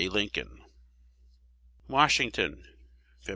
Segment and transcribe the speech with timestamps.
[0.09, 0.61] Lincoln.
[1.87, 2.63] Washington,
[3.23, 3.29] Feb.